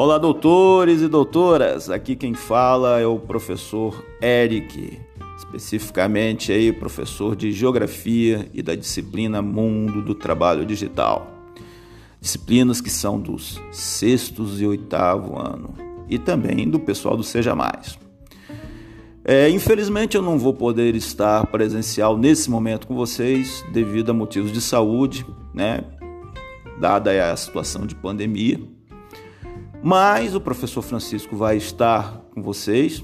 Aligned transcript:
Olá, 0.00 0.16
doutores 0.16 1.02
e 1.02 1.08
doutoras. 1.08 1.90
Aqui 1.90 2.14
quem 2.14 2.32
fala 2.32 3.00
é 3.00 3.04
o 3.04 3.18
professor 3.18 4.06
Eric, 4.22 4.96
especificamente 5.36 6.52
aí 6.52 6.70
professor 6.72 7.34
de 7.34 7.50
Geografia 7.50 8.48
e 8.54 8.62
da 8.62 8.76
disciplina 8.76 9.42
Mundo 9.42 10.00
do 10.00 10.14
Trabalho 10.14 10.64
Digital. 10.64 11.26
Disciplinas 12.20 12.80
que 12.80 12.88
são 12.88 13.18
dos 13.18 13.60
sextos 13.72 14.60
e 14.60 14.66
oitavo 14.68 15.36
ano 15.36 15.74
e 16.08 16.16
também 16.16 16.70
do 16.70 16.78
pessoal 16.78 17.16
do 17.16 17.24
Seja 17.24 17.56
Mais. 17.56 17.98
É, 19.24 19.50
infelizmente 19.50 20.16
eu 20.16 20.22
não 20.22 20.38
vou 20.38 20.54
poder 20.54 20.94
estar 20.94 21.44
presencial 21.48 22.16
nesse 22.16 22.48
momento 22.48 22.86
com 22.86 22.94
vocês 22.94 23.64
devido 23.72 24.10
a 24.10 24.14
motivos 24.14 24.52
de 24.52 24.60
saúde, 24.60 25.26
né? 25.52 25.82
Dada 26.78 27.32
a 27.32 27.36
situação 27.36 27.84
de 27.84 27.96
pandemia. 27.96 28.77
Mas 29.82 30.34
o 30.34 30.40
professor 30.40 30.82
Francisco 30.82 31.36
vai 31.36 31.56
estar 31.56 32.20
com 32.34 32.42
vocês 32.42 33.02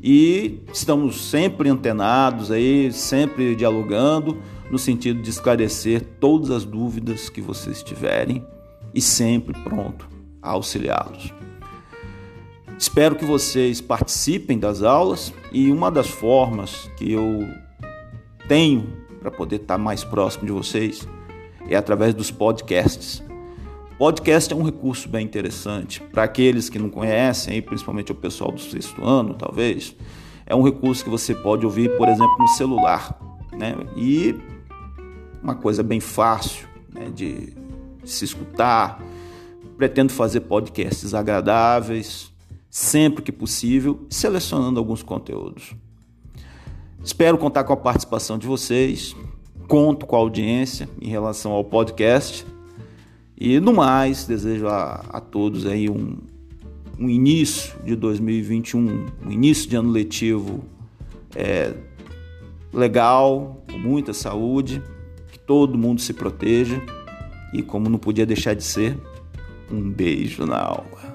e 0.00 0.60
estamos 0.72 1.30
sempre 1.30 1.68
antenados 1.68 2.50
aí, 2.50 2.92
sempre 2.92 3.54
dialogando 3.54 4.38
no 4.70 4.78
sentido 4.78 5.20
de 5.20 5.30
esclarecer 5.30 6.02
todas 6.18 6.50
as 6.50 6.64
dúvidas 6.64 7.28
que 7.28 7.40
vocês 7.40 7.82
tiverem 7.82 8.44
e 8.94 9.00
sempre 9.00 9.52
pronto 9.62 10.08
a 10.40 10.50
auxiliá-los. 10.50 11.32
Espero 12.78 13.14
que 13.14 13.24
vocês 13.24 13.80
participem 13.80 14.58
das 14.58 14.82
aulas 14.82 15.32
e 15.52 15.70
uma 15.70 15.90
das 15.90 16.08
formas 16.08 16.90
que 16.96 17.12
eu 17.12 17.46
tenho 18.48 18.92
para 19.20 19.30
poder 19.30 19.56
estar 19.56 19.78
mais 19.78 20.02
próximo 20.02 20.46
de 20.46 20.52
vocês 20.52 21.06
é 21.68 21.76
através 21.76 22.12
dos 22.12 22.30
podcasts. 22.30 23.22
Podcast 23.98 24.52
é 24.52 24.56
um 24.56 24.62
recurso 24.62 25.08
bem 25.08 25.24
interessante 25.24 26.00
para 26.00 26.24
aqueles 26.24 26.68
que 26.68 26.78
não 26.78 26.88
conhecem, 26.88 27.60
principalmente 27.60 28.10
o 28.10 28.14
pessoal 28.14 28.50
do 28.50 28.60
sexto 28.60 29.04
ano, 29.04 29.34
talvez. 29.34 29.94
É 30.46 30.54
um 30.54 30.62
recurso 30.62 31.04
que 31.04 31.10
você 31.10 31.34
pode 31.34 31.64
ouvir, 31.64 31.96
por 31.96 32.08
exemplo, 32.08 32.34
no 32.38 32.48
celular, 32.48 33.18
né? 33.52 33.74
E 33.96 34.34
uma 35.42 35.54
coisa 35.54 35.82
bem 35.82 36.00
fácil 36.00 36.66
né, 36.92 37.10
de, 37.14 37.52
se 38.04 38.24
escutar. 38.24 39.00
Pretendo 39.76 40.12
fazer 40.12 40.40
podcasts 40.40 41.14
agradáveis, 41.14 42.32
sempre 42.70 43.22
que 43.22 43.32
possível, 43.32 44.06
selecionando 44.08 44.78
alguns 44.78 45.02
conteúdos. 45.02 45.74
Espero 47.04 47.36
contar 47.36 47.64
com 47.64 47.72
a 47.72 47.76
participação 47.76 48.38
de 48.38 48.46
vocês. 48.46 49.14
Conto 49.68 50.06
com 50.06 50.16
a 50.16 50.18
audiência 50.18 50.88
em 51.00 51.08
relação 51.08 51.52
ao 51.52 51.64
podcast 51.64 52.46
e 53.44 53.58
no 53.58 53.72
mais, 53.72 54.24
desejo 54.24 54.68
a, 54.68 55.04
a 55.08 55.20
todos 55.20 55.66
aí 55.66 55.90
um, 55.90 56.16
um 56.96 57.10
início 57.10 57.74
de 57.84 57.96
2021, 57.96 59.06
um 59.26 59.32
início 59.32 59.68
de 59.68 59.74
ano 59.74 59.90
letivo 59.90 60.62
é, 61.34 61.74
legal, 62.72 63.64
com 63.68 63.76
muita 63.78 64.12
saúde, 64.12 64.80
que 65.32 65.40
todo 65.40 65.76
mundo 65.76 66.00
se 66.00 66.12
proteja 66.12 66.80
e, 67.52 67.64
como 67.64 67.88
não 67.88 67.98
podia 67.98 68.24
deixar 68.24 68.54
de 68.54 68.62
ser, 68.62 68.96
um 69.68 69.90
beijo 69.90 70.46
na 70.46 70.60
alma. 70.60 71.11